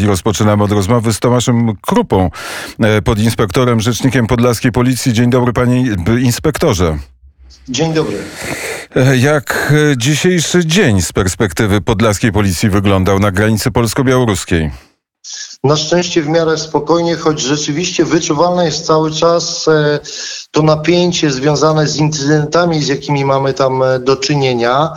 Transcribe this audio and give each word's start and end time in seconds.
I 0.00 0.06
rozpoczynamy 0.06 0.64
od 0.64 0.72
rozmowy 0.72 1.12
z 1.12 1.20
Tomaszem 1.20 1.76
Krupą, 1.76 2.30
e, 2.80 3.02
podinspektorem, 3.02 3.80
rzecznikiem 3.80 4.26
Podlaskiej 4.26 4.72
Policji. 4.72 5.12
Dzień 5.12 5.30
dobry 5.30 5.52
panie 5.52 5.94
inspektorze. 6.20 6.98
Dzień 7.68 7.92
dobry. 7.94 8.16
E, 8.96 9.16
Jak 9.16 9.72
e, 9.92 9.96
dzisiejszy 9.96 10.66
dzień 10.66 11.02
z 11.02 11.12
perspektywy 11.12 11.80
Podlaskiej 11.80 12.32
Policji 12.32 12.70
wyglądał 12.70 13.18
na 13.18 13.30
granicy 13.30 13.70
polsko-białoruskiej? 13.70 14.70
Na 15.64 15.76
szczęście 15.76 16.22
w 16.22 16.28
miarę 16.28 16.58
spokojnie, 16.58 17.16
choć 17.16 17.40
rzeczywiście 17.40 18.04
wyczuwalne 18.04 18.64
jest 18.64 18.86
cały 18.86 19.10
czas 19.10 19.68
e, 19.68 20.00
to 20.50 20.62
napięcie 20.62 21.30
związane 21.30 21.86
z 21.86 21.96
incydentami, 21.96 22.82
z 22.82 22.88
jakimi 22.88 23.24
mamy 23.24 23.54
tam 23.54 23.82
e, 23.82 23.98
do 23.98 24.16
czynienia. 24.16 24.92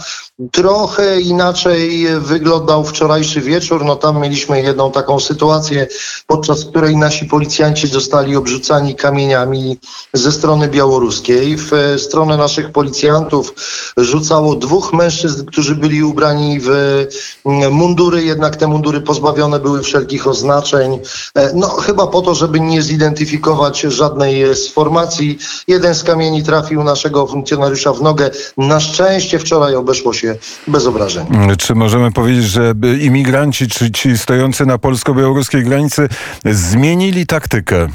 Trochę 0.51 1.21
inaczej 1.21 2.07
wyglądał 2.19 2.83
wczorajszy 2.83 3.41
wieczór. 3.41 3.85
No 3.85 3.95
tam 3.95 4.21
mieliśmy 4.21 4.61
jedną 4.61 4.91
taką 4.91 5.19
sytuację, 5.19 5.87
podczas 6.27 6.65
której 6.65 6.97
nasi 6.97 7.25
policjanci 7.25 7.87
zostali 7.87 8.35
obrzucani 8.35 8.95
kamieniami 8.95 9.77
ze 10.13 10.31
strony 10.31 10.67
białoruskiej. 10.67 11.57
W 11.57 11.73
e, 11.73 11.99
stronę 11.99 12.37
naszych 12.37 12.71
policjantów 12.71 13.53
rzucało 13.97 14.55
dwóch 14.55 14.93
mężczyzn, 14.93 15.45
którzy 15.45 15.75
byli 15.75 16.03
ubrani 16.03 16.59
w 16.61 16.69
mundury, 17.71 18.23
jednak 18.23 18.55
te 18.55 18.67
mundury 18.67 19.01
pozbawione 19.01 19.59
były 19.59 19.83
wszelkich 19.83 20.27
oznaczeń. 20.57 20.99
E, 21.35 21.51
No 21.53 21.67
chyba 21.67 22.07
po 22.07 22.21
to, 22.21 22.35
żeby 22.35 22.59
nie 22.59 22.81
zidentyfikować 22.81 23.81
żadnej 23.81 24.55
z 24.55 24.73
formacji. 24.73 25.37
Jeden 25.67 25.95
z 25.95 26.03
kamieni 26.03 26.43
trafił 26.43 26.83
naszego 26.83 27.27
funkcjonariusza 27.27 27.93
w 27.93 28.01
nogę. 28.01 28.29
Na 28.57 28.79
szczęście 28.79 29.39
wczoraj 29.39 29.75
obeszło 29.75 30.13
się 30.13 30.35
bez 30.67 30.85
obrażeń. 30.85 31.25
Czy 31.57 31.75
możemy 31.75 32.11
powiedzieć, 32.11 32.45
że 32.45 32.73
imigranci, 33.01 33.67
czy 33.67 33.91
ci 33.91 34.17
stojący 34.17 34.65
na 34.65 34.77
polsko-białoruskiej 34.77 35.63
granicy 35.63 36.09
zmienili 36.45 37.25
taktykę? 37.25 37.87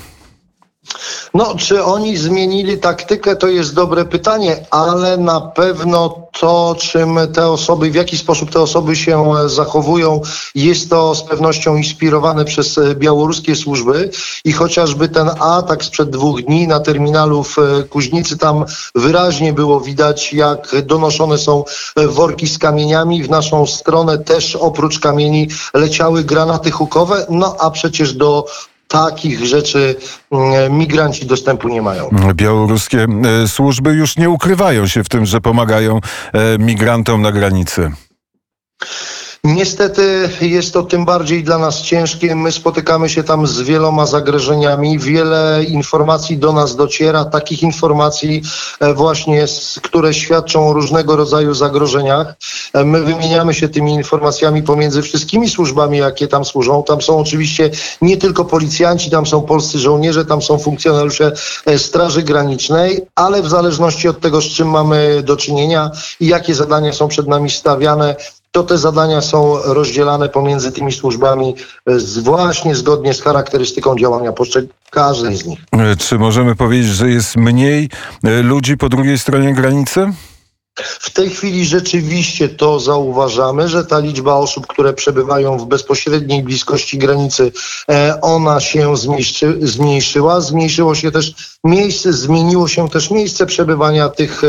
No, 1.34 1.54
czy 1.54 1.84
oni 1.84 2.16
zmienili 2.16 2.78
taktykę, 2.78 3.36
to 3.36 3.46
jest 3.46 3.74
dobre 3.74 4.04
pytanie, 4.04 4.66
ale 4.70 5.16
na 5.16 5.40
pewno 5.40 6.28
to, 6.40 6.76
czym 6.78 7.18
te 7.34 7.46
osoby, 7.46 7.90
w 7.90 7.94
jaki 7.94 8.18
sposób 8.18 8.50
te 8.50 8.60
osoby 8.60 8.96
się 8.96 9.32
e, 9.36 9.48
zachowują, 9.48 10.20
jest 10.54 10.90
to 10.90 11.14
z 11.14 11.22
pewnością 11.22 11.76
inspirowane 11.76 12.44
przez 12.44 12.78
e, 12.78 12.94
białoruskie 12.94 13.56
służby 13.56 14.10
i 14.44 14.52
chociażby 14.52 15.08
ten 15.08 15.30
atak 15.40 15.84
sprzed 15.84 16.10
dwóch 16.10 16.42
dni 16.42 16.66
na 16.66 16.80
terminalu 16.80 17.42
w 17.42 17.58
e, 17.58 17.82
Kuźnicy, 17.82 18.38
tam 18.38 18.64
wyraźnie 18.94 19.52
było 19.52 19.80
widać, 19.80 20.32
jak 20.32 20.82
donoszone 20.82 21.38
są 21.38 21.64
worki 21.96 22.46
z 22.48 22.58
kamieniami. 22.58 23.22
W 23.22 23.30
naszą 23.30 23.66
stronę 23.66 24.18
też 24.18 24.56
oprócz 24.56 24.98
kamieni 24.98 25.48
leciały 25.74 26.24
granaty 26.24 26.70
hukowe, 26.70 27.26
no 27.30 27.56
a 27.58 27.70
przecież 27.70 28.12
do 28.12 28.46
takich 28.88 29.46
rzeczy 29.46 29.96
mm, 30.32 30.78
migranci 30.78 31.26
dostępu 31.26 31.68
nie 31.68 31.82
mają. 31.82 32.10
Białoruskie 32.34 33.06
e, 33.44 33.48
służby 33.48 33.92
już 33.92 34.16
nie 34.16 34.30
ukrywają 34.30 34.86
się 34.86 35.04
w 35.04 35.08
tym, 35.08 35.26
że 35.26 35.40
pomagają 35.40 36.00
e, 36.32 36.58
migrantom 36.58 37.22
na 37.22 37.32
granicy. 37.32 37.92
Niestety 39.44 40.30
jest 40.40 40.72
to 40.72 40.82
tym 40.82 41.04
bardziej 41.04 41.44
dla 41.44 41.58
nas 41.58 41.82
ciężkie. 41.82 42.34
My 42.34 42.52
spotykamy 42.52 43.08
się 43.08 43.22
tam 43.24 43.46
z 43.46 43.60
wieloma 43.60 44.06
zagrożeniami. 44.06 44.98
Wiele 44.98 45.64
informacji 45.68 46.38
do 46.38 46.52
nas 46.52 46.76
dociera, 46.76 47.24
takich 47.24 47.62
informacji 47.62 48.42
e, 48.80 48.94
właśnie, 48.94 49.44
które 49.82 50.14
świadczą 50.14 50.68
o 50.68 50.72
różnego 50.72 51.16
rodzaju 51.16 51.54
zagrożeniach. 51.54 52.34
E, 52.72 52.84
my 52.84 53.02
wymieniamy 53.02 53.54
się 53.54 53.68
tymi 53.68 53.92
informacjami 53.92 54.62
pomiędzy 54.62 55.02
wszystkimi 55.02 55.50
służbami, 55.50 55.98
jakie 55.98 56.28
tam 56.28 56.44
służą. 56.44 56.82
Tam 56.82 57.02
są 57.02 57.18
oczywiście 57.18 57.70
nie 58.02 58.16
tylko 58.16 58.44
policjanci, 58.44 59.10
tam 59.10 59.26
są 59.26 59.42
polscy 59.42 59.78
żołnierze, 59.78 60.24
tam 60.24 60.42
są 60.42 60.58
funkcjonariusze 60.58 61.32
e, 61.66 61.78
Straży 61.78 62.22
Granicznej, 62.22 63.00
ale 63.14 63.42
w 63.42 63.48
zależności 63.48 64.08
od 64.08 64.20
tego, 64.20 64.40
z 64.40 64.44
czym 64.44 64.70
mamy 64.70 65.22
do 65.22 65.36
czynienia 65.36 65.90
i 66.20 66.26
jakie 66.26 66.54
zadania 66.54 66.92
są 66.92 67.08
przed 67.08 67.28
nami 67.28 67.50
stawiane, 67.50 68.16
to 68.58 68.64
te 68.64 68.78
zadania 68.78 69.20
są 69.20 69.58
rozdzielane 69.64 70.28
pomiędzy 70.28 70.72
tymi 70.72 70.92
służbami 70.92 71.54
z, 71.86 72.18
właśnie 72.18 72.74
zgodnie 72.74 73.14
z 73.14 73.22
charakterystyką 73.22 73.98
działania 73.98 74.32
każdej 74.90 75.36
z 75.36 75.46
nich. 75.46 75.58
Czy 75.98 76.18
możemy 76.18 76.56
powiedzieć, 76.56 76.86
że 76.86 77.10
jest 77.10 77.36
mniej 77.36 77.90
ludzi 78.42 78.76
po 78.76 78.88
drugiej 78.88 79.18
stronie 79.18 79.54
granicy? 79.54 80.12
W 80.84 81.10
tej 81.10 81.30
chwili 81.30 81.66
rzeczywiście 81.66 82.48
to 82.48 82.80
zauważamy, 82.80 83.68
że 83.68 83.84
ta 83.84 83.98
liczba 83.98 84.34
osób, 84.34 84.66
które 84.66 84.92
przebywają 84.92 85.58
w 85.58 85.66
bezpośredniej 85.66 86.42
bliskości 86.42 86.98
granicy, 86.98 87.52
e, 87.90 88.18
ona 88.20 88.60
się 88.60 88.96
zmniejszy, 88.96 89.58
zmniejszyła. 89.62 90.40
Zmniejszyło 90.40 90.94
się 90.94 91.10
też 91.10 91.34
miejsce, 91.64 92.12
zmieniło 92.12 92.68
się 92.68 92.88
też 92.88 93.10
miejsce 93.10 93.46
przebywania 93.46 94.08
tych 94.08 94.42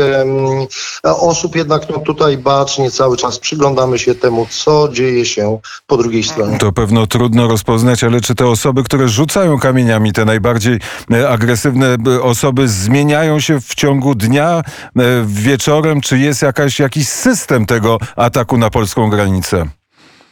osób, 1.02 1.56
jednak 1.56 1.88
no 1.90 1.98
tutaj 1.98 2.38
bacznie 2.38 2.90
cały 2.90 3.16
czas 3.16 3.38
przyglądamy 3.38 3.98
się 3.98 4.14
temu, 4.14 4.46
co 4.50 4.88
dzieje 4.92 5.26
się 5.26 5.58
po 5.86 5.96
drugiej 5.96 6.22
stronie. 6.22 6.58
To 6.58 6.72
pewno 6.72 7.06
trudno 7.06 7.48
rozpoznać, 7.48 8.04
ale 8.04 8.20
czy 8.20 8.34
te 8.34 8.46
osoby, 8.46 8.82
które 8.82 9.08
rzucają 9.08 9.58
kamieniami, 9.58 10.12
te 10.12 10.24
najbardziej 10.24 10.78
e, 11.10 11.28
agresywne 11.28 11.96
osoby, 12.22 12.68
zmieniają 12.68 13.40
się 13.40 13.60
w 13.60 13.74
ciągu 13.74 14.14
dnia, 14.14 14.62
wieczorem, 15.24 16.00
czy 16.00 16.18
jest 16.22 16.42
jakaś, 16.42 16.78
jakiś 16.78 17.08
system 17.08 17.66
tego 17.66 17.98
ataku 18.16 18.58
na 18.58 18.70
polską 18.70 19.10
granicę? 19.10 19.66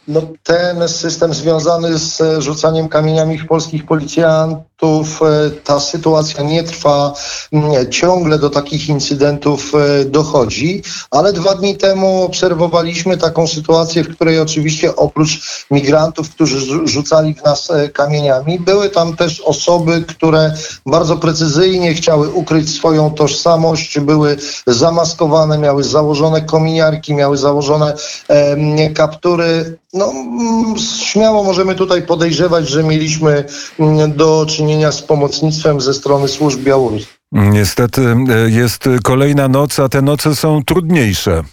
No, 0.07 0.21
ten 0.43 0.87
system 0.87 1.33
związany 1.33 1.97
z 1.97 2.21
e, 2.21 2.41
rzucaniem 2.41 2.89
kamieniami 2.89 3.37
w 3.37 3.47
polskich 3.47 3.85
policjantów, 3.85 4.68
e, 4.85 5.49
ta 5.63 5.79
sytuacja 5.79 6.43
nie 6.43 6.63
trwa 6.63 7.13
nie, 7.51 7.89
ciągle 7.89 8.39
do 8.39 8.49
takich 8.49 8.89
incydentów 8.89 9.71
e, 9.75 10.05
dochodzi, 10.05 10.83
ale 11.11 11.33
dwa 11.33 11.55
dni 11.55 11.77
temu 11.77 12.23
obserwowaliśmy 12.23 13.17
taką 13.17 13.47
sytuację, 13.47 14.03
w 14.03 14.15
której 14.15 14.39
oczywiście 14.39 14.95
oprócz 14.95 15.65
migrantów, 15.71 16.29
którzy 16.29 16.87
rzucali 16.87 17.33
w 17.33 17.43
nas 17.43 17.69
kamieniami, 17.93 18.59
były 18.59 18.89
tam 18.89 19.15
też 19.15 19.41
osoby, 19.41 20.03
które 20.07 20.53
bardzo 20.85 21.17
precyzyjnie 21.17 21.93
chciały 21.93 22.29
ukryć 22.29 22.75
swoją 22.75 23.11
tożsamość, 23.11 23.99
były 23.99 24.37
zamaskowane, 24.67 25.57
miały 25.57 25.83
założone 25.83 26.41
kominiarki, 26.41 27.13
miały 27.13 27.37
założone 27.37 27.93
e, 28.27 28.89
kaptury. 28.89 29.77
No, 29.93 30.11
mm, 30.11 30.75
śmiało 31.03 31.43
możemy 31.43 31.75
tutaj 31.75 32.01
podejrzewać, 32.01 32.69
że 32.69 32.83
mieliśmy 32.83 33.43
mm, 33.79 34.13
do 34.13 34.45
czynienia 34.49 34.68
z 34.91 35.01
pomocnictwem 35.01 35.81
ze 35.81 35.93
strony 35.93 36.27
służb 36.27 36.59
białoruskich. 36.59 37.19
Niestety 37.31 38.01
e, 38.01 38.49
jest 38.49 38.89
kolejna 39.03 39.47
noc, 39.47 39.79
a 39.79 39.89
te 39.89 40.01
noce 40.01 40.35
są 40.35 40.63
trudniejsze. 40.63 41.43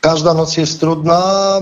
Każda 0.00 0.34
noc 0.34 0.56
jest 0.56 0.80
trudna, 0.80 1.60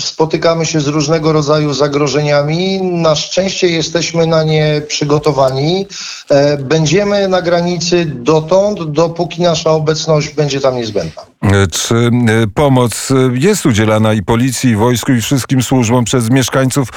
spotykamy 0.00 0.66
się 0.66 0.80
z 0.80 0.86
różnego 0.86 1.32
rodzaju 1.32 1.74
zagrożeniami. 1.74 2.82
Na 2.82 3.14
szczęście 3.14 3.68
jesteśmy 3.68 4.26
na 4.26 4.42
nie 4.42 4.82
przygotowani. 4.88 5.86
E, 6.30 6.56
będziemy 6.56 7.28
na 7.28 7.42
granicy 7.42 8.06
dotąd, 8.06 8.82
dopóki 8.92 9.42
nasza 9.42 9.70
obecność 9.70 10.34
będzie 10.34 10.60
tam 10.60 10.76
niezbędna. 10.76 11.22
E, 11.42 11.66
czy 11.66 12.10
pomoc 12.54 13.08
jest 13.32 13.66
udzielana 13.66 14.12
i 14.12 14.22
policji, 14.22 14.70
i 14.70 14.76
wojsku, 14.76 15.12
i 15.12 15.20
wszystkim 15.20 15.62
służbom 15.62 16.04
przez 16.04 16.30
mieszkańców 16.30 16.88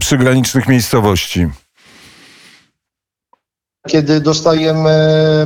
przygranicznych 0.00 0.68
miejscowości? 0.68 1.48
Kiedy 3.88 4.20
dostajemy 4.20 4.90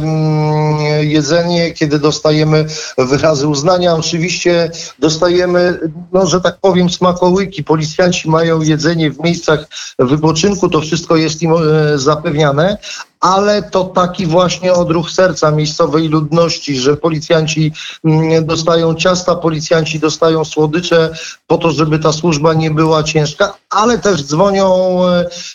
mm, 0.03 0.79
jedzenie, 1.01 1.73
kiedy 1.73 1.99
dostajemy 1.99 2.65
wyrazy 2.99 3.49
uznania. 3.49 3.95
Oczywiście 3.95 4.71
dostajemy, 4.99 5.79
no, 6.13 6.27
że 6.27 6.41
tak 6.41 6.59
powiem, 6.61 6.91
smakołyki. 6.91 7.65
Policjanci 7.65 8.31
mają 8.31 8.61
jedzenie 8.61 9.11
w 9.11 9.21
miejscach 9.21 9.67
wypoczynku, 9.99 10.69
to 10.69 10.81
wszystko 10.81 11.17
jest 11.17 11.43
im 11.43 11.53
e, 11.53 11.99
zapewniane, 11.99 12.79
ale 13.23 13.63
to 13.63 13.85
taki 13.85 14.27
właśnie 14.27 14.73
odruch 14.73 15.11
serca 15.11 15.51
miejscowej 15.51 16.09
ludności, 16.09 16.77
że 16.77 16.97
policjanci 16.97 17.73
mm, 18.05 18.47
dostają 18.47 18.95
ciasta, 18.95 19.37
policjanci 19.37 19.99
dostają 19.99 20.45
słodycze 20.45 21.15
po 21.47 21.59
to, 21.59 21.71
żeby 21.71 21.99
ta 21.99 22.13
służba 22.13 22.55
nie 22.55 22.71
była 22.71 23.03
ciężka, 23.03 23.55
ale 23.71 23.99
też 23.99 24.25
dzwonią 24.25 24.99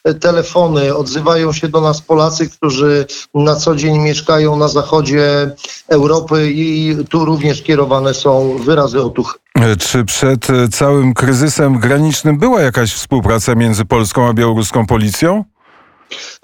e, 0.04 0.14
telefony, 0.14 0.96
odzywają 0.96 1.54
się 1.54 1.68
do 1.68 1.82
nas 1.82 2.02
Polacy, 2.02 2.50
którzy 2.50 3.06
na 3.34 3.56
co 3.56 3.76
dzień 3.76 3.98
mieszkają 3.98 4.56
na 4.56 4.68
zachodzie 4.68 5.52
Europy 5.88 6.52
i 6.52 6.98
tu 7.10 7.26
również 7.26 7.62
kierowane 7.62 8.14
są 8.14 8.58
wyrazy 8.58 9.02
otuchy. 9.02 9.40
Czy 9.80 10.06
przed 10.06 10.48
całym 10.72 11.14
kryzysem 11.14 11.80
granicznym 11.80 12.38
była 12.38 12.62
jakaś 12.62 12.94
współpraca 12.94 13.56
między 13.56 13.86
polską 13.86 14.30
a 14.30 14.34
białoruską 14.34 14.86
policją? 14.86 15.44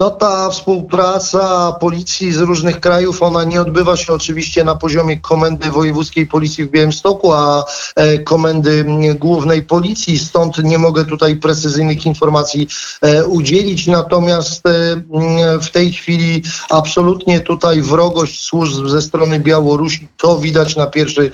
No 0.00 0.10
ta 0.10 0.50
współpraca 0.50 1.72
policji 1.80 2.32
z 2.32 2.40
różnych 2.40 2.80
krajów, 2.80 3.22
ona 3.22 3.44
nie 3.44 3.60
odbywa 3.60 3.96
się 3.96 4.12
oczywiście 4.12 4.64
na 4.64 4.74
poziomie 4.74 5.20
Komendy 5.20 5.70
Wojewódzkiej 5.70 6.26
Policji 6.26 6.64
w 6.64 6.70
Białymstoku, 6.70 7.32
a 7.32 7.64
e, 7.96 8.18
Komendy 8.18 8.84
Głównej 9.18 9.62
Policji, 9.62 10.18
stąd 10.18 10.64
nie 10.64 10.78
mogę 10.78 11.04
tutaj 11.04 11.36
precyzyjnych 11.36 12.06
informacji 12.06 12.68
e, 13.02 13.24
udzielić, 13.24 13.86
natomiast 13.86 14.66
e, 14.66 14.70
w 15.62 15.70
tej 15.70 15.92
chwili 15.92 16.42
absolutnie 16.70 17.40
tutaj 17.40 17.82
wrogość 17.82 18.40
służb 18.40 18.86
ze 18.86 19.02
strony 19.02 19.40
Białorusi, 19.40 20.08
to 20.16 20.38
widać 20.38 20.76
na 20.76 20.86
pierwszy 20.86 21.30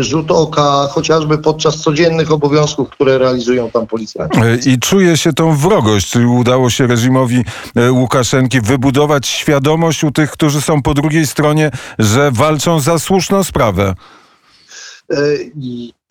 rzut 0.00 0.30
oka, 0.30 0.88
chociażby 0.90 1.38
podczas 1.38 1.76
codziennych 1.76 2.32
obowiązków, 2.32 2.90
które 2.90 3.18
realizują 3.18 3.70
tam 3.70 3.86
policjanci. 3.86 4.38
I 4.66 4.78
czuje 4.78 5.16
się 5.16 5.32
tą 5.32 5.56
wrogość, 5.56 6.10
czyli 6.10 6.26
udało 6.26 6.70
się 6.70 6.86
reżimowi 6.86 7.44
Łukaszenki 7.90 8.60
wybudować 8.60 9.26
świadomość 9.26 10.04
u 10.04 10.10
tych, 10.10 10.30
którzy 10.30 10.60
są 10.60 10.82
po 10.82 10.94
drugiej 10.94 11.26
stronie, 11.26 11.70
że 11.98 12.30
walczą 12.30 12.80
za 12.80 12.98
słuszną 12.98 13.44
sprawę. 13.44 13.94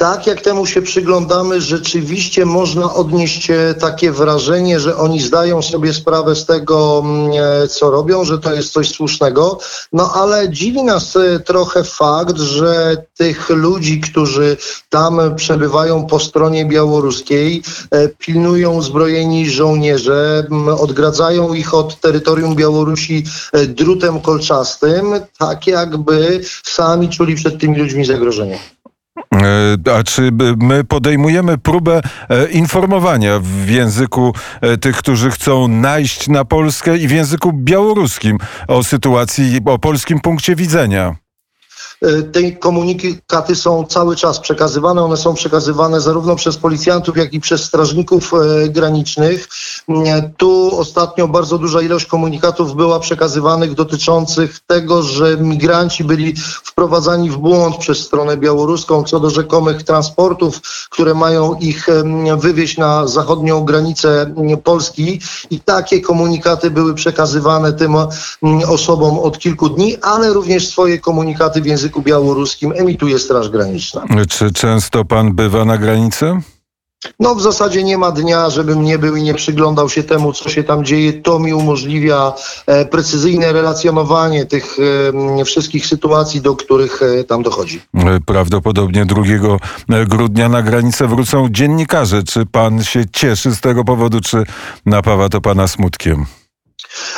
Tak 0.01 0.27
jak 0.27 0.41
temu 0.41 0.65
się 0.65 0.81
przyglądamy, 0.81 1.61
rzeczywiście 1.61 2.45
można 2.45 2.93
odnieść 2.93 3.51
e, 3.51 3.73
takie 3.73 4.11
wrażenie, 4.11 4.79
że 4.79 4.97
oni 4.97 5.21
zdają 5.21 5.61
sobie 5.61 5.93
sprawę 5.93 6.35
z 6.35 6.45
tego, 6.45 7.01
mm, 7.05 7.31
e, 7.63 7.67
co 7.67 7.91
robią, 7.91 8.23
że 8.23 8.39
to 8.39 8.53
jest 8.53 8.73
coś 8.73 8.89
słusznego. 8.89 9.59
No 9.93 10.13
ale 10.13 10.49
dziwi 10.49 10.83
nas 10.83 11.15
e, 11.15 11.39
trochę 11.39 11.83
fakt, 11.83 12.37
że 12.37 12.97
tych 13.17 13.49
ludzi, 13.49 13.99
którzy 13.99 14.57
tam 14.89 15.35
przebywają 15.35 16.05
po 16.05 16.19
stronie 16.19 16.65
białoruskiej, 16.65 17.63
pilnują 18.17 18.81
zbrojeni 18.81 19.49
żołnierze, 19.49 20.47
odgradzają 20.79 21.53
ich 21.53 21.73
od 21.73 21.99
terytorium 21.99 22.55
Białorusi 22.55 23.23
drutem 23.67 24.21
kolczastym, 24.21 25.05
tak 25.37 25.67
jakby 25.67 26.41
sami 26.63 27.09
czuli 27.09 27.35
przed 27.35 27.59
tymi 27.59 27.77
ludźmi 27.77 28.05
zagrożenie. 28.05 28.59
E, 29.35 29.77
a 29.95 30.03
czy 30.03 30.29
my 30.57 30.83
podejmujemy 30.83 31.57
próbę 31.57 32.01
e, 32.29 32.47
informowania 32.47 33.39
w 33.39 33.69
języku 33.69 34.33
e, 34.61 34.77
tych, 34.77 34.97
którzy 34.97 35.31
chcą 35.31 35.67
najść 35.67 36.27
na 36.27 36.45
Polskę 36.45 36.97
i 36.97 37.07
w 37.07 37.11
języku 37.11 37.53
białoruskim 37.53 38.37
o 38.67 38.83
sytuacji, 38.83 39.59
o 39.65 39.79
polskim 39.79 40.19
punkcie 40.19 40.55
widzenia? 40.55 41.15
E, 42.01 42.23
te 42.23 42.51
komunikaty 42.51 43.55
są 43.55 43.85
cały 43.85 44.15
czas 44.15 44.39
przekazywane. 44.39 45.03
One 45.03 45.17
są 45.17 45.33
przekazywane 45.33 46.01
zarówno 46.01 46.35
przez 46.35 46.57
policjantów, 46.57 47.17
jak 47.17 47.33
i 47.33 47.39
przez 47.39 47.63
strażników 47.63 48.33
e, 48.33 48.69
granicznych. 48.69 49.47
E, 49.89 50.29
tu 50.37 50.79
ostatnio 50.79 51.27
bardzo 51.27 51.57
duża 51.57 51.81
ilość 51.81 52.05
komunikatów 52.05 52.75
była 52.75 52.99
przekazywanych 52.99 53.73
dotyczących 53.73 54.59
tego, 54.67 55.03
że 55.03 55.37
migranci 55.37 56.03
byli 56.03 56.33
wprowadzani 56.63 57.29
w 57.29 57.37
błąd 57.37 57.77
przez 57.77 57.99
stronę 57.99 58.37
białoruską 58.37 59.03
co 59.03 59.19
do 59.19 59.29
rzekomych 59.29 59.83
transportów, 59.83 60.61
które 60.89 61.13
mają 61.13 61.55
ich 61.55 61.87
wywieźć 62.37 62.77
na 62.77 63.07
zachodnią 63.07 63.63
granicę 63.65 64.33
Polski. 64.63 65.19
I 65.49 65.59
takie 65.59 66.01
komunikaty 66.01 66.71
były 66.71 66.93
przekazywane 66.93 67.73
tym 67.73 67.95
osobom 68.67 69.19
od 69.19 69.39
kilku 69.39 69.69
dni, 69.69 69.97
ale 70.01 70.33
również 70.33 70.67
swoje 70.67 70.99
komunikaty 70.99 71.61
w 71.61 71.65
języku 71.65 71.90
języku 71.91 72.01
białoruskim 72.01 72.73
emituje 72.75 73.19
Straż 73.19 73.49
Graniczna. 73.49 74.05
Czy 74.29 74.51
często 74.51 75.05
pan 75.05 75.33
bywa 75.33 75.65
na 75.65 75.77
granicy? 75.77 76.41
No 77.19 77.35
w 77.35 77.41
zasadzie 77.41 77.83
nie 77.83 77.97
ma 77.97 78.11
dnia, 78.11 78.49
żebym 78.49 78.83
nie 78.83 78.97
był 78.97 79.15
i 79.15 79.23
nie 79.23 79.33
przyglądał 79.33 79.89
się 79.89 80.03
temu, 80.03 80.33
co 80.33 80.49
się 80.49 80.63
tam 80.63 80.85
dzieje. 80.85 81.13
To 81.13 81.39
mi 81.39 81.53
umożliwia 81.53 82.33
e, 82.67 82.85
precyzyjne 82.85 83.53
relacjonowanie 83.53 84.45
tych 84.45 84.77
e, 85.39 85.45
wszystkich 85.45 85.85
sytuacji, 85.85 86.41
do 86.41 86.55
których 86.55 87.01
e, 87.01 87.23
tam 87.23 87.43
dochodzi. 87.43 87.81
Prawdopodobnie 88.25 89.05
2 89.05 89.21
e, 89.89 90.05
grudnia 90.05 90.49
na 90.49 90.61
granicę 90.61 91.07
wrócą 91.07 91.49
dziennikarze. 91.49 92.23
Czy 92.23 92.45
pan 92.45 92.83
się 92.83 93.03
cieszy 93.11 93.51
z 93.51 93.61
tego 93.61 93.83
powodu, 93.83 94.21
czy 94.21 94.43
napawa 94.85 95.29
to 95.29 95.41
pana 95.41 95.67
smutkiem? 95.67 96.25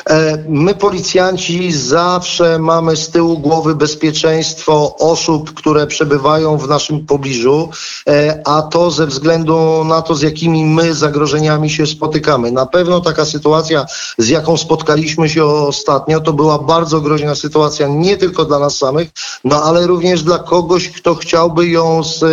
E, 0.10 0.44
my, 0.50 0.76
policjanci, 0.76 1.72
zawsze 1.72 2.60
mamy 2.60 2.96
z 2.96 3.10
tyłu 3.10 3.40
głowy 3.40 3.76
bezpieczeństwo 3.76 4.96
osób, 4.98 5.54
które 5.54 5.88
przebywają 5.88 6.58
w 6.58 6.68
naszym 6.68 7.06
pobliżu, 7.06 7.70
e, 8.08 8.42
a 8.46 8.62
to 8.62 8.92
ze 8.92 9.08
względu 9.08 9.84
na 9.86 10.02
to, 10.02 10.16
z 10.16 10.22
jakimi 10.22 10.66
my 10.66 10.94
zagrożeniami 10.94 11.70
się 11.70 11.88
spotykamy. 11.88 12.52
Na 12.52 12.66
pewno 12.66 13.02
taka 13.02 13.26
sytuacja, 13.26 13.86
z 14.18 14.30
jaką 14.30 14.58
spotkaliśmy 14.58 15.30
się 15.30 15.46
ostatnio, 15.46 16.20
to 16.20 16.34
była 16.34 16.60
bardzo 16.60 17.02
groźna 17.02 17.36
sytuacja 17.36 17.88
nie 17.88 18.18
tylko 18.18 18.46
dla 18.46 18.60
nas 18.60 18.78
samych, 18.78 19.10
no 19.44 19.64
ale 19.64 19.88
również 19.88 20.24
dla 20.24 20.40
kogoś, 20.40 20.90
kto 20.90 21.16
chciałby 21.16 21.68
ją 21.68 22.04
z 22.04 22.24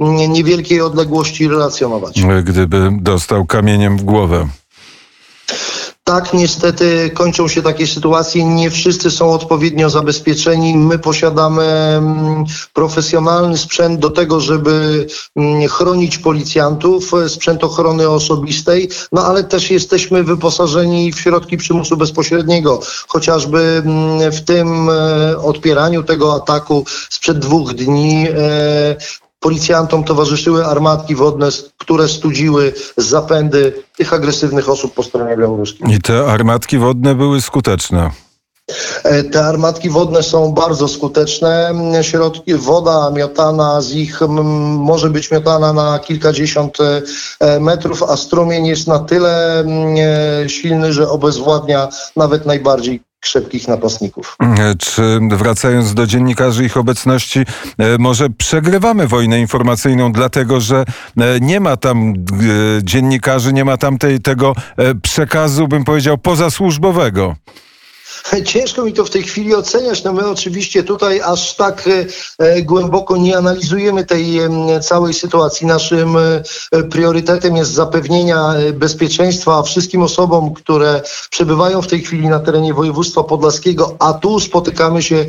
mm, 0.00 0.32
niewielkiej 0.32 0.80
odległości 0.80 1.48
relacjonować. 1.48 2.22
Gdyby 2.44 2.90
dostał 3.00 3.46
kamieniem 3.46 3.98
w 3.98 4.02
głowę. 4.02 4.48
Tak, 6.12 6.32
niestety 6.32 7.10
kończą 7.14 7.48
się 7.48 7.62
takie 7.62 7.86
sytuacje. 7.86 8.44
Nie 8.44 8.70
wszyscy 8.70 9.10
są 9.10 9.32
odpowiednio 9.32 9.90
zabezpieczeni. 9.90 10.76
My 10.76 10.98
posiadamy 10.98 11.62
mm, 11.62 12.44
profesjonalny 12.72 13.58
sprzęt 13.58 14.00
do 14.00 14.10
tego, 14.10 14.40
żeby 14.40 15.06
mm, 15.36 15.68
chronić 15.68 16.18
policjantów, 16.18 17.14
e, 17.14 17.28
sprzęt 17.28 17.64
ochrony 17.64 18.08
osobistej, 18.08 18.88
no 19.12 19.26
ale 19.26 19.44
też 19.44 19.70
jesteśmy 19.70 20.24
wyposażeni 20.24 21.12
w 21.12 21.20
środki 21.20 21.56
przymusu 21.56 21.96
bezpośredniego, 21.96 22.80
chociażby 23.08 23.82
mm, 23.84 24.32
w 24.32 24.44
tym 24.44 24.90
e, 24.90 25.38
odpieraniu 25.38 26.02
tego 26.02 26.34
ataku 26.34 26.84
sprzed 27.10 27.38
dwóch 27.38 27.74
dni 27.74 28.26
e, 28.28 28.96
Policjantom 29.42 30.04
towarzyszyły 30.04 30.66
armatki 30.66 31.14
wodne, 31.14 31.48
które 31.78 32.08
studziły 32.08 32.72
zapędy 32.96 33.72
tych 33.96 34.12
agresywnych 34.12 34.68
osób 34.68 34.94
po 34.94 35.02
stronie 35.02 35.36
białoruskiej. 35.36 35.94
I 35.94 36.00
te 36.00 36.24
armatki 36.26 36.78
wodne 36.78 37.14
były 37.14 37.40
skuteczne. 37.40 38.10
E, 39.04 39.24
te 39.24 39.44
armatki 39.44 39.90
wodne 39.90 40.22
są 40.22 40.52
bardzo 40.52 40.88
skuteczne. 40.88 41.72
Środki, 42.02 42.54
woda 42.54 43.10
miotana 43.10 43.80
z 43.80 43.92
ich 43.92 44.20
może 44.78 45.10
być 45.10 45.30
miotana 45.30 45.72
na 45.72 45.98
kilkadziesiąt 45.98 46.78
e, 47.40 47.60
metrów, 47.60 48.02
a 48.02 48.16
strumień 48.16 48.66
jest 48.66 48.86
na 48.86 48.98
tyle 48.98 49.60
e, 49.60 50.48
silny, 50.48 50.92
że 50.92 51.08
obezwładnia 51.08 51.88
nawet 52.16 52.46
najbardziej 52.46 53.02
krzepkich 53.22 53.68
napastników. 53.68 54.36
Czy 54.78 55.18
wracając 55.30 55.94
do 55.94 56.06
dziennikarzy 56.06 56.64
ich 56.64 56.76
obecności, 56.76 57.40
e, 57.40 57.98
może 57.98 58.30
przegrywamy 58.30 59.06
wojnę 59.06 59.40
informacyjną, 59.40 60.12
dlatego 60.12 60.60
że 60.60 60.84
e, 61.18 61.40
nie 61.40 61.60
ma 61.60 61.76
tam 61.76 62.08
e, 62.08 62.14
dziennikarzy, 62.82 63.52
nie 63.52 63.64
ma 63.64 63.76
tam 63.76 63.98
tej, 63.98 64.20
tego 64.20 64.54
przekazu, 65.02 65.68
bym 65.68 65.84
powiedział, 65.84 66.18
pozasłużbowego. 66.18 67.36
Ciężko 68.44 68.84
mi 68.84 68.92
to 68.92 69.04
w 69.04 69.10
tej 69.10 69.22
chwili 69.22 69.54
oceniać. 69.54 70.04
No 70.04 70.12
my 70.12 70.30
oczywiście 70.30 70.82
tutaj 70.82 71.20
aż 71.20 71.54
tak 71.54 71.88
e, 71.88 72.06
e, 72.38 72.62
głęboko 72.62 73.16
nie 73.16 73.38
analizujemy 73.38 74.04
tej 74.04 74.38
całej 74.82 75.14
sytuacji. 75.14 75.66
Naszym 75.66 76.16
e, 76.16 76.82
priorytetem 76.82 77.56
jest 77.56 77.70
zapewnienia 77.70 78.54
bezpieczeństwa 78.74 79.62
wszystkim 79.62 80.02
osobom, 80.02 80.54
które 80.54 81.02
przebywają 81.30 81.82
w 81.82 81.86
tej 81.86 82.00
chwili 82.00 82.28
na 82.28 82.40
terenie 82.40 82.74
województwa 82.74 83.24
podlaskiego, 83.24 83.96
a 83.98 84.12
tu 84.12 84.40
spotykamy 84.40 85.02
się 85.02 85.26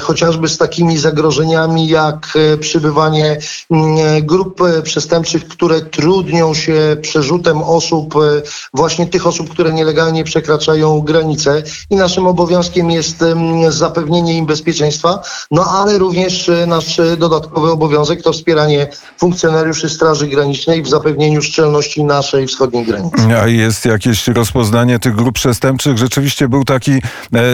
chociażby 0.00 0.48
z 0.48 0.58
takimi 0.58 0.98
zagrożeniami 0.98 1.88
jak 1.88 2.38
przybywanie 2.60 3.38
grup 4.22 4.60
przestępczych, 4.82 5.48
które 5.48 5.80
trudnią 5.80 6.54
się 6.54 6.96
przerzutem 7.02 7.62
osób, 7.62 8.14
właśnie 8.74 9.06
tych 9.06 9.26
osób, 9.26 9.50
które 9.50 9.72
nielegalnie 9.72 10.24
przekraczają 10.24 11.00
granice 11.00 11.62
i 11.90 11.96
naszym 11.96 12.26
obowiązkiem 12.34 12.90
jest 12.90 13.24
zapewnienie 13.68 14.38
im 14.38 14.46
bezpieczeństwa, 14.46 15.22
no 15.50 15.64
ale 15.64 15.98
również 15.98 16.48
e, 16.48 16.66
nasz 16.66 16.98
e, 16.98 17.16
dodatkowy 17.16 17.70
obowiązek 17.70 18.22
to 18.22 18.32
wspieranie 18.32 18.88
funkcjonariuszy 19.18 19.88
Straży 19.88 20.26
Granicznej 20.26 20.82
w 20.82 20.88
zapewnieniu 20.88 21.42
szczelności 21.42 22.04
naszej 22.04 22.46
wschodniej 22.46 22.86
granicy. 22.86 23.16
A 23.42 23.46
jest 23.46 23.84
jakieś 23.84 24.28
rozpoznanie 24.28 24.98
tych 24.98 25.14
grup 25.14 25.34
przestępczych? 25.34 25.98
Rzeczywiście 25.98 26.48
był 26.48 26.64
taki 26.64 26.92
e, 26.92 27.00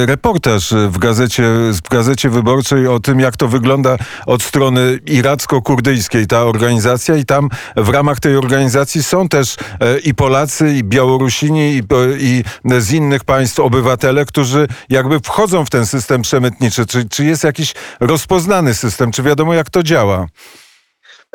reportaż 0.07 0.75
w 0.89 0.99
gazecie, 0.99 1.43
w 1.73 1.89
gazecie 1.91 2.31
wyborczej 2.31 2.87
o 2.87 3.01
tym, 3.01 3.21
jak 3.21 3.37
to 3.37 3.49
wygląda 3.49 3.97
od 4.27 4.43
strony 4.43 4.99
iracko-kurdyjskiej 5.07 6.27
ta 6.27 6.43
organizacja 6.43 7.17
i 7.17 7.25
tam 7.25 7.49
w 7.77 7.89
ramach 7.89 8.21
tej 8.21 8.37
organizacji 8.37 9.03
są 9.03 9.29
też 9.29 9.57
i 10.05 10.15
Polacy, 10.15 10.73
i 10.73 10.85
Białorusini, 10.85 11.73
i, 11.73 11.83
i 12.19 12.45
z 12.81 12.93
innych 12.93 13.25
państw 13.25 13.61
obywatele, 13.61 14.25
którzy 14.25 14.69
jakby 14.89 15.21
wchodzą 15.21 15.65
w 15.65 15.71
ten 15.71 15.87
system 15.87 16.23
przemytniczy? 16.23 16.87
Czy, 16.87 17.09
czy 17.09 17.25
jest 17.25 17.45
jakiś 17.45 17.75
rozpoznany 18.00 18.75
system? 18.75 19.12
Czy 19.12 19.23
wiadomo, 19.23 19.55
jak 19.55 19.71
to 19.71 19.83
działa? 19.83 20.27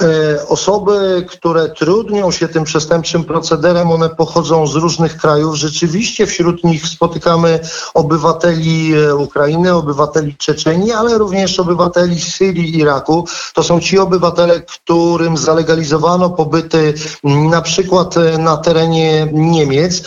E, 0.01 0.47
Osoby, 0.47 1.25
które 1.29 1.69
trudnią 1.69 2.31
się 2.31 2.47
tym 2.47 2.63
przestępczym 2.63 3.23
procederem, 3.23 3.91
one 3.91 4.09
pochodzą 4.09 4.67
z 4.67 4.75
różnych 4.75 5.17
krajów. 5.17 5.55
Rzeczywiście 5.55 6.25
wśród 6.27 6.63
nich 6.63 6.87
spotykamy 6.87 7.59
obywateli 7.93 8.93
e, 8.93 9.15
Ukrainy, 9.15 9.73
obywateli 9.73 10.35
Czeczenii, 10.35 10.91
ale 10.91 11.17
również 11.17 11.59
obywateli 11.59 12.21
Syrii, 12.21 12.77
Iraku. 12.77 13.27
To 13.53 13.63
są 13.63 13.79
ci 13.79 13.99
obywatele, 13.99 14.61
którym 14.61 15.37
zalegalizowano 15.37 16.29
pobyty 16.29 16.93
na 17.23 17.61
przykład 17.61 18.17
e, 18.17 18.37
na 18.37 18.57
terenie 18.57 19.27
Niemiec. 19.33 20.03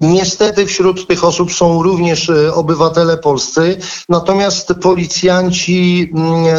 Niestety 0.00 0.66
wśród 0.66 1.06
tych 1.06 1.24
osób 1.24 1.52
są 1.52 1.82
również 1.82 2.30
obywatele 2.54 3.16
polscy, 3.16 3.76
natomiast 4.08 4.72
policjanci 4.82 6.10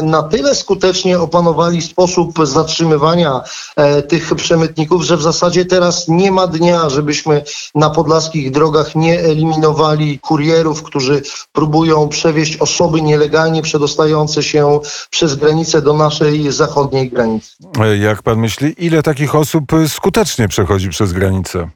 na 0.03 0.23
tyle 0.23 0.55
skutecznie 0.55 1.19
opanowali 1.19 1.81
sposób 1.81 2.33
zatrzymywania 2.61 3.41
e, 3.75 4.01
tych 4.01 4.35
przemytników, 4.35 5.03
że 5.03 5.17
w 5.17 5.21
zasadzie 5.21 5.65
teraz 5.65 6.07
nie 6.07 6.31
ma 6.31 6.47
dnia, 6.47 6.89
żebyśmy 6.89 7.43
na 7.75 7.89
podlaskich 7.89 8.51
drogach 8.51 8.95
nie 8.95 9.19
eliminowali 9.19 10.19
kurierów, 10.19 10.83
którzy 10.83 11.21
próbują 11.51 12.09
przewieźć 12.09 12.57
osoby 12.57 13.01
nielegalnie 13.01 13.61
przedostające 13.61 14.43
się 14.43 14.79
przez 15.09 15.35
granicę 15.35 15.81
do 15.81 15.93
naszej 15.93 16.51
zachodniej 16.51 17.09
granicy. 17.09 17.51
E, 17.79 17.97
Jak 17.97 18.21
pan 18.21 18.39
myśli, 18.39 18.75
ile 18.77 19.03
takich 19.03 19.35
osób 19.35 19.73
e, 19.73 19.89
skutecznie 19.89 20.47
przechodzi 20.47 20.89
przez 20.89 21.13
granicę? 21.13 21.69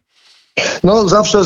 No, 0.83 1.09
zawsze 1.09 1.45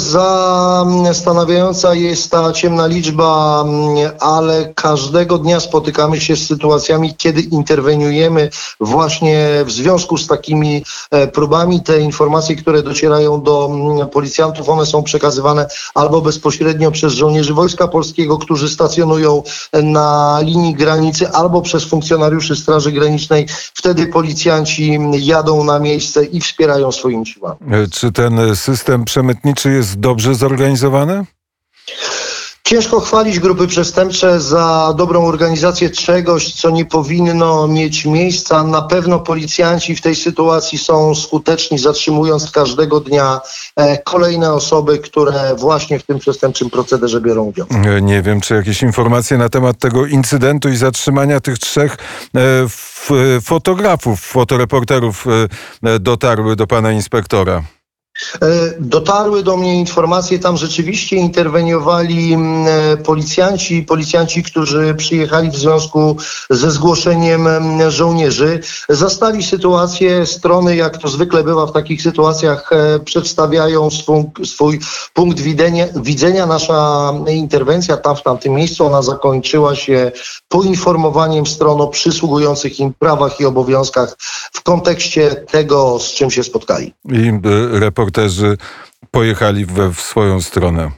zastanawiająca 1.04 1.94
jest 1.94 2.32
ta 2.32 2.54
ciemna 2.54 2.88
liczba, 2.88 3.62
mm, 3.68 4.12
ale 4.20 4.74
każdego 4.76 5.38
dnia 5.38 5.60
spotykamy 5.60 6.22
się 6.22 6.36
z 6.36 6.48
sytuacjami, 6.48 7.16
kiedy 7.16 7.42
interweniujemy 7.42 8.50
właśnie 8.80 9.48
w 9.66 9.72
związku 9.72 10.18
z 10.18 10.28
takimi 10.28 10.84
e, 11.12 11.28
próbami. 11.28 11.82
Te 11.82 12.00
informacje, 12.00 12.56
które 12.56 12.84
docierają 12.84 13.42
do 13.42 13.70
mm, 13.72 14.10
policjantów, 14.10 14.70
one 14.70 14.86
są 14.86 15.04
przekazywane 15.04 15.68
albo 15.94 16.22
bezpośrednio 16.22 16.92
przez 16.92 17.14
żołnierzy 17.14 17.54
Wojska 17.54 17.88
Polskiego, 17.88 18.38
którzy 18.38 18.70
stacjonują 18.70 19.44
na 19.74 20.40
linii 20.42 20.76
granicy, 20.76 21.30
albo 21.30 21.62
przez 21.62 21.86
funkcjonariuszy 21.86 22.56
Straży 22.56 22.92
Granicznej. 22.92 23.46
Wtedy 23.74 24.08
policjanci 24.08 25.00
jadą 25.12 25.64
na 25.64 25.80
miejsce 25.80 26.26
i 26.26 26.42
wspierają 26.42 26.92
swoimi 26.92 27.26
siłami. 27.26 27.58
E, 27.72 27.88
Czy 27.88 28.12
ten 28.12 28.40
e, 28.40 28.56
system 29.00 29.06
przemytniczy 29.06 29.72
jest 29.72 30.00
dobrze 30.00 30.36
zorganizowany? 30.36 31.26
Ciężko 32.64 33.00
chwalić 33.00 33.40
grupy 33.40 33.68
przestępcze 33.68 34.40
za 34.40 34.94
dobrą 34.98 35.26
organizację 35.26 35.90
czegoś, 35.90 36.54
co 36.54 36.70
nie 36.70 36.86
powinno 36.86 37.68
mieć 37.68 38.06
miejsca. 38.06 38.64
Na 38.64 38.82
pewno 38.82 39.20
policjanci 39.20 39.96
w 39.96 40.02
tej 40.02 40.16
sytuacji 40.16 40.78
są 40.78 41.16
skuteczni, 41.16 41.78
zatrzymując 41.78 42.52
każdego 42.52 43.00
dnia 43.00 43.42
e, 43.76 43.98
kolejne 43.98 44.54
osoby, 44.54 45.00
które 45.00 45.56
właśnie 45.56 46.00
w 46.00 46.04
tym 46.04 46.20
przestępczym 46.20 46.70
procederze 46.70 47.22
biorą 47.22 47.44
udział. 47.44 47.68
E, 47.86 48.02
Nie 48.02 48.22
wiem, 48.22 48.42
czy 48.42 48.54
jakieś 48.54 48.82
informacje 48.84 49.38
na 49.38 49.50
temat 49.50 49.78
tego 49.78 50.06
incydentu 50.06 50.70
i 50.70 50.78
zatrzymania 50.78 51.40
tych 51.40 51.60
trzech 51.60 51.98
e, 52.36 53.40
fotografów, 53.42 54.20
fotoreporterów 54.20 55.26
dotarły 56.00 56.56
do 56.56 56.68
pana 56.68 56.92
inspektora. 56.92 57.64
E, 58.42 58.74
Dotarły 58.80 59.44
do 59.44 59.58
mnie 59.58 59.80
informacje, 59.80 60.40
tam 60.40 60.58
rzeczywiście 60.58 61.16
interweniowali 61.16 62.34
mm, 62.34 62.68
e, 62.68 62.98
policjanci, 62.98 63.84
policjanci, 63.84 64.44
którzy 64.44 64.96
przyjechali 64.98 65.50
w 65.50 65.56
związku 65.56 66.18
ze 66.50 66.72
zgłoszeniem 66.72 67.48
mm, 67.48 67.92
żołnierzy. 67.92 68.60
Zastali 68.90 69.44
sytuację, 69.44 70.26
strony, 70.26 70.76
jak 70.76 70.98
to 70.98 71.08
zwykle 71.08 71.44
bywa 71.44 71.66
w 71.66 71.72
takich 71.72 72.02
sytuacjach, 72.02 72.70
e, 72.72 73.00
przedstawiają 73.00 73.90
swój, 73.90 74.24
swój 74.46 74.80
punkt 75.14 75.40
widzenia, 75.40 75.86
widzenia. 75.96 76.46
Nasza 76.46 77.14
interwencja 77.28 77.98
tam 77.98 78.16
w 78.16 78.24
tamtym 78.24 78.54
miejscu, 78.54 78.86
ona 78.86 79.02
zakończyła 79.02 79.76
się 79.76 80.12
poinformowaniem 80.50 81.46
stron 81.46 81.82
o 81.82 81.88
przysługujących 81.88 82.80
im 82.80 82.94
prawach 82.94 83.40
i 83.40 83.46
obowiązkach 83.46 84.16
w 84.54 84.64
kontekście 84.64 85.30
tego, 85.52 86.00
z 86.00 86.14
czym 86.14 86.32
się 86.32 86.44
spotkali. 86.44 86.94
I 87.12 87.28
e, 87.28 87.80
reporterzy 88.10 88.58
pojechali 89.12 89.66
we 89.66 89.94
w 89.94 90.02
swoją 90.02 90.42
stronę. 90.42 90.92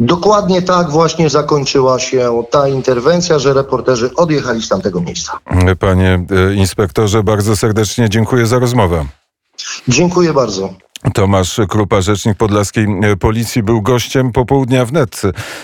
Dokładnie 0.00 0.62
tak 0.62 0.90
właśnie 0.90 1.30
zakończyła 1.30 1.98
się 1.98 2.42
ta 2.50 2.68
interwencja, 2.68 3.38
że 3.38 3.54
reporterzy 3.54 4.14
odjechali 4.14 4.62
z 4.62 4.68
tamtego 4.68 5.00
miejsca. 5.00 5.38
Panie 5.78 6.26
e, 6.30 6.54
inspektorze, 6.54 7.22
bardzo 7.22 7.56
serdecznie 7.56 8.10
dziękuję 8.10 8.46
za 8.46 8.58
rozmowę. 8.58 9.06
Dziękuję 9.88 10.32
bardzo. 10.32 10.74
Tomasz 11.14 11.60
Krupa, 11.68 12.00
rzecznik 12.00 12.38
podlaskiej 12.38 12.86
e, 13.02 13.16
policji, 13.16 13.62
był 13.62 13.82
gościem 13.82 14.32
popołudnia 14.32 14.84
wnet. 14.84 15.22